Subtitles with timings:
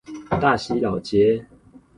[0.41, 1.45] 大溪老街